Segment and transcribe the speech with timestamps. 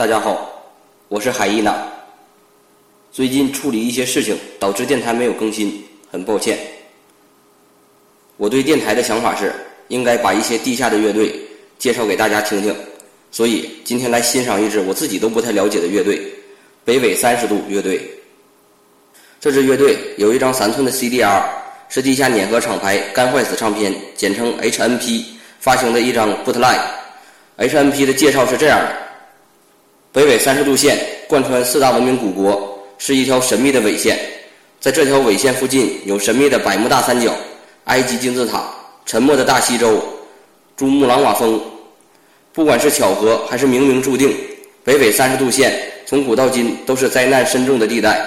[0.00, 0.50] 大家好，
[1.08, 1.76] 我是海一娜。
[3.12, 6.58] 最近处理一些事情，导致电台没有更新，很抱歉。
[8.38, 9.52] 我对电台的想法是，
[9.88, 11.38] 应该把一些地下的乐队
[11.78, 12.74] 介绍给大家听听，
[13.30, 16.18] 所以今天来欣赏一支我自己都不太了解的乐队——
[16.82, 18.00] 北纬三十度乐队。
[19.38, 21.42] 这支乐队有一张三寸的 CDR，
[21.90, 25.26] 是地下碾核厂牌干坏死唱片（简称 HNP）
[25.58, 26.80] 发行的一张 bootleg。
[27.58, 28.96] HNP 的介绍是这样的：
[30.12, 32.68] 北纬三十度线贯穿四大文明古国。
[33.02, 34.20] 是一条神秘的纬线，
[34.78, 37.34] 在这条纬线附近有神秘的百慕大三角、
[37.84, 38.62] 埃及金字塔、
[39.06, 39.98] 沉默的大西洲、
[40.76, 41.58] 珠穆朗玛峰。
[42.52, 44.36] 不管是巧合还是冥冥注定，
[44.84, 48.20] 北纬三十度线从古到今都是灾难深重的地带，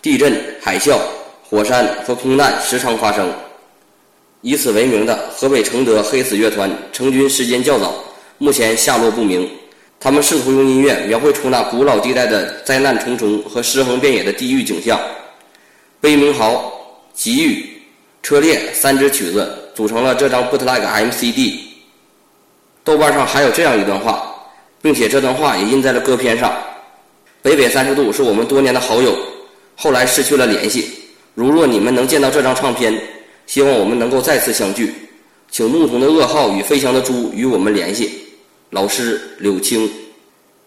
[0.00, 0.98] 地震、海啸、
[1.46, 3.30] 火山和空难时常发生。
[4.40, 7.94] 以此为名的河北承德黑死乐团成军时间较早，
[8.38, 9.46] 目前下落不明。
[9.98, 15.00] 他们试图用音乐描绘出那古老地带的灾难重重和尸横遍野的地狱景象。
[16.00, 16.72] 悲鸣号、
[17.14, 17.66] 急雨、
[18.22, 21.60] 车裂三支曲子组成了这张 bootleg MCD。
[22.82, 24.22] 豆瓣上还有这样一段话，
[24.82, 26.54] 并且这段话也印在了歌片上。
[27.40, 29.16] 北纬三十度是我们多年的好友，
[29.74, 30.90] 后来失去了联系。
[31.34, 32.94] 如若你们能见到这张唱片，
[33.46, 34.94] 希望我们能够再次相聚。
[35.50, 38.23] 请牧童的噩耗与飞翔的猪与我们联系。
[38.74, 39.88] 老师柳青，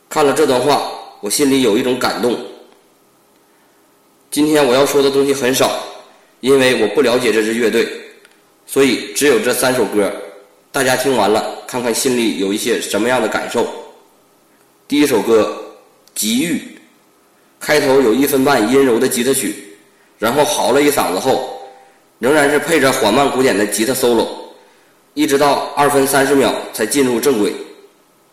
[0.07, 2.39] 看了这段话，我心里有一种感动。
[4.31, 5.83] 今天我要说的东西很少，
[6.39, 7.85] 因为我不了解这支乐队，
[8.65, 10.09] 所以只有这三首歌。
[10.71, 13.67] 大家听完了，看看心里有一些什么样的感受。
[14.87, 15.61] 第一首歌
[16.17, 16.53] 《急遇》，
[17.59, 19.53] 开头有一分半阴柔的吉他曲，
[20.17, 21.59] 然后嚎了一嗓子后，
[22.19, 24.29] 仍然是配着缓慢古典的吉他 solo，
[25.13, 27.51] 一直到二分三十秒才进入正轨。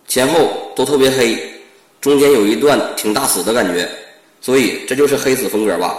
[0.06, 1.36] 前后都特别黑，
[2.00, 3.88] 中间有一段挺大死的感觉，
[4.41, 5.96] 所以这就是黑死风格吧。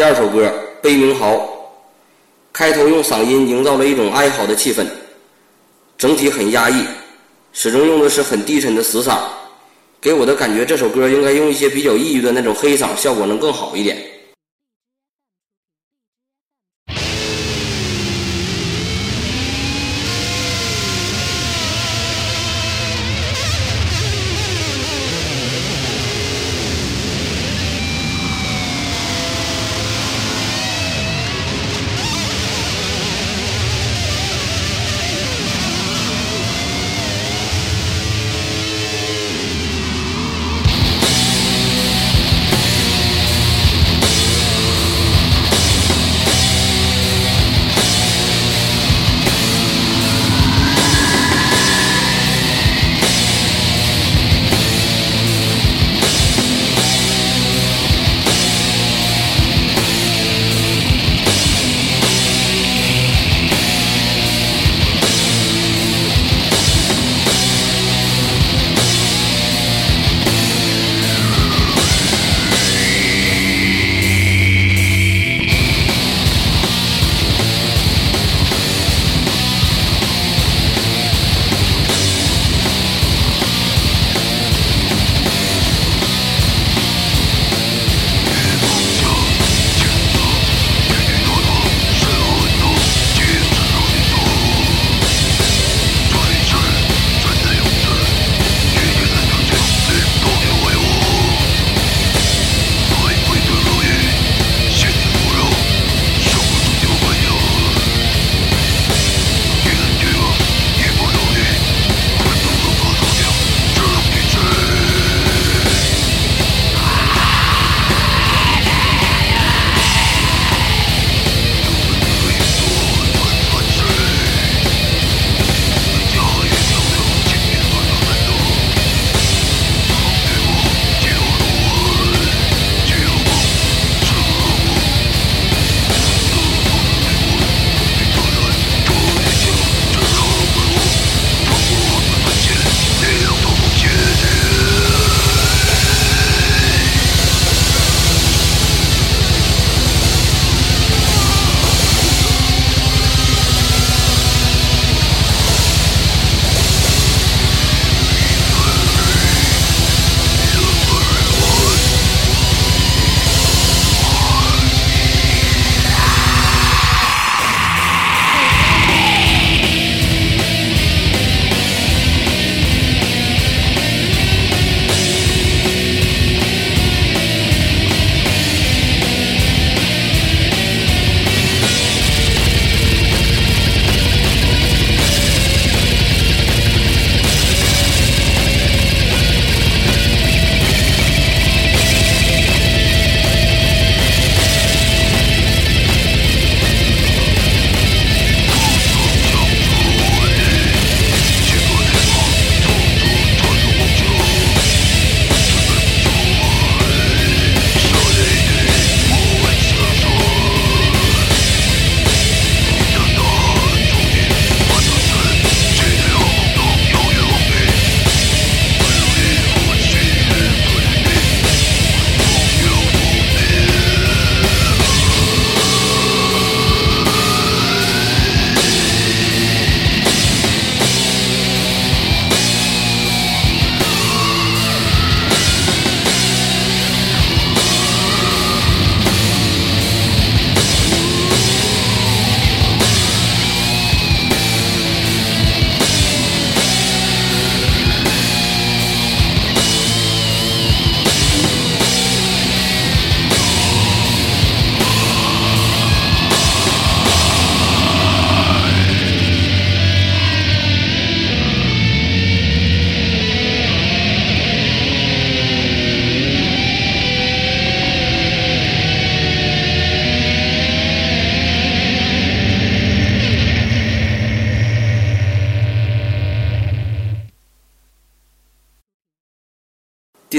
[0.00, 0.46] 第二首歌
[0.80, 1.34] 《悲鸣嚎》，
[2.54, 4.86] 开头用嗓音营造了一种哀嚎的气氛，
[5.98, 6.82] 整体很压抑，
[7.52, 9.18] 始终用的是很低沉的死嗓，
[10.00, 14.02] 给我的感觉这首歌应该用一些比较抑郁的那种黑嗓，效果能更好一点。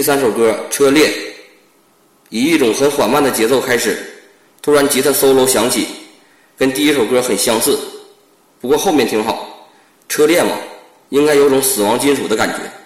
[0.02, 1.08] 第三首歌《车裂》，
[2.30, 3.96] 以一种很缓慢的节奏开始，
[4.60, 5.86] 突然吉他 solo 响起，
[6.58, 7.78] 跟第一首歌很相似，
[8.60, 9.70] 不过后面挺好。
[10.10, 10.58] 车裂嘛，
[11.10, 12.81] 应该有种死亡金属的感觉。